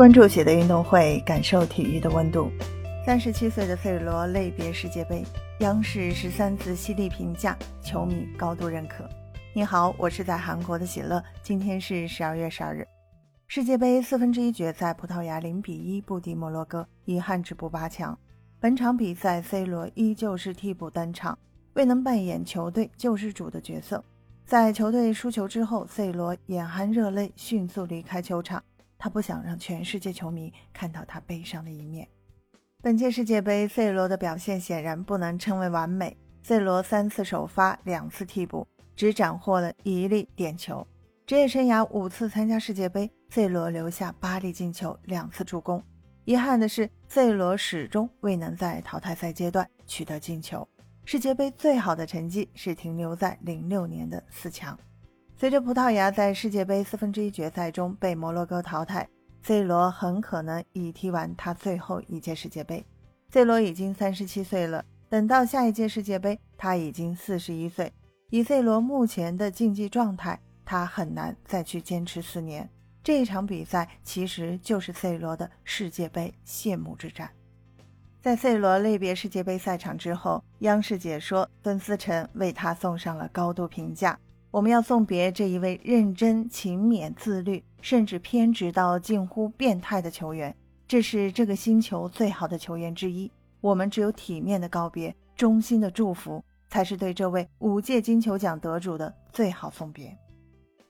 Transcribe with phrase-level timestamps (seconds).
[0.00, 2.50] 关注喜的运动会，感受体育的温度。
[3.04, 5.22] 三十七岁的 C 罗类别世界杯，
[5.58, 9.06] 央视十三字犀利评价，球迷高度认可。
[9.52, 11.22] 你好，我是在韩国的喜乐。
[11.42, 12.88] 今天是十二月十二日，
[13.46, 18.18] 世界杯四分之一决赛，葡萄牙零比一不敌摩洛哥，遗憾止步八强。
[18.58, 21.38] 本场比赛，C 罗依旧是替补登场，
[21.74, 24.02] 未能扮演球队救世主的角色。
[24.46, 28.62] 在球队输球之后，C 罗眼含热泪，迅速离开球场。
[29.00, 32.06] 他不想让全世界球迷看到他悲伤的一面。
[32.82, 36.14] 本届世界杯，C 罗的表现显然不能称为完美。
[36.42, 40.86] C 罗三次首发，两次替补，只斩获了一粒点球。
[41.26, 45.82] 职业生涯五次参加世界杯，C 罗留下八粒进球，两次助攻。
[46.26, 50.66] 遗憾的是，C 罗始终未能在淘汰赛阶段取得进球。
[51.06, 54.78] 世界杯最好的成绩是停留在零六年的四强。
[55.40, 59.08] 随着葡萄牙在世界杯四分之一决赛中被摩洛哥淘汰
[59.42, 62.84] ，C 罗很可能已踢完他最后一届世界杯。
[63.30, 67.90] C 罗已经三十七岁了，等到下一届世界杯，他已经四十一岁。
[68.28, 72.68] 以 C 罗目前的竞技状态，他很难再去坚持四年。
[73.02, 77.30] 这一场比赛其实就是 C 罗的世界杯谢幕之战。
[78.20, 84.18] 在 C 罗类别世界杯赛场之后，央视解说孙思成为他送上了高度评价。
[84.50, 90.54] 我们要送别这一位认真、勤勉、自律，甚至偏执到近乎变态的球员。
[90.88, 93.30] 这是这个星球最好的球员之一。
[93.60, 100.16] 我们只有体面的告别，衷心的祝福，才是对这位五届金球奖得主的最好送别。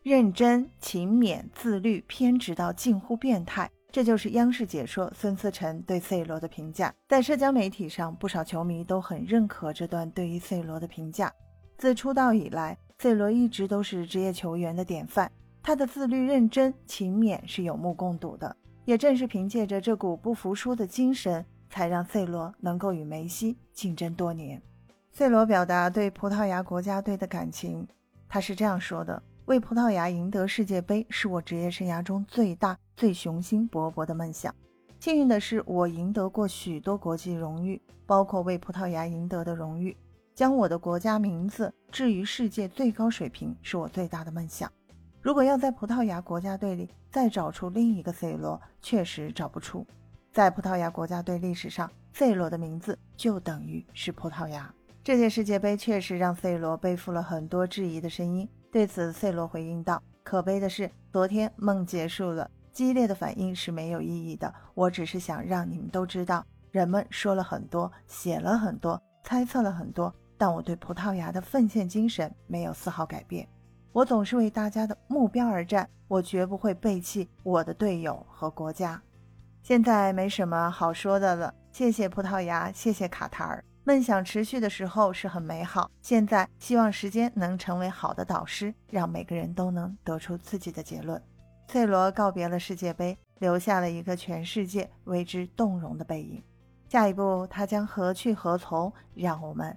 [0.02, 6.94] 认真、勤勉、自律、偏执到近乎变态，这就是央视解说孙思成对 C 罗的评价。
[7.06, 11.30] 在社交媒体上，不少球迷都很认可这段对于 C 罗的评价。
[11.76, 18.54] 自出道以来，C 罗一直都是职业球员的典范，他的自律、认真、勤勉是有目共睹的。
[18.84, 24.60] 也正是凭借着这股不服输的精神，才让 C 罗能够与梅西竞争多年。
[25.12, 27.88] C 罗表达对葡萄牙国家队的感情，
[28.28, 34.54] 他是这样说的：“为葡萄牙赢得世界杯是我职业生涯中最大、最雄心勃勃的梦想。
[34.98, 39.96] 幸运的是，我赢得过许多国际荣誉，包括为葡萄牙赢得的荣誉。”
[40.40, 44.72] 将我的国家名字置于世界最高水平是我最大的梦想。
[45.20, 49.86] 如果要在葡萄牙国家队里再找出另一个 C 罗，确实找不出。
[50.32, 54.74] 在葡萄牙国家队历史上，C 罗的名字就等于是葡萄牙。
[55.04, 58.48] 这届世界杯确实让 C 罗背负了很多质疑的声音。
[58.72, 64.50] 对此，C 罗回应道：“可悲的是，昨天梦结束了，激烈的反应是没有意义的。
[64.72, 73.46] 我只是想让你们都知道，人们说了很多，写了很多，猜测了很多。”但我对葡萄牙的奉献精神没有丝毫改变，
[73.92, 79.02] 我总是为大家的目标而战，我绝不会背弃我的队友和国家。
[79.62, 83.62] 现在没什么好说的了，谢谢葡萄牙，谢谢卡塔尔。
[83.84, 91.22] 梦想持续的时候是很美好，现在希望时间能成为好的导师，让每个人都能得出自己的结论。
[91.68, 96.42] C 罗告别了世界杯，留下了一个全世界为之动容的背影。
[96.88, 98.90] 下一步他将何去何从？
[99.14, 99.76] 让我们